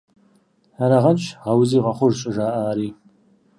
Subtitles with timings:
[0.83, 2.89] Арагъэнщ «Гъэузи– гъэхъуж!» щӏыжаӏари.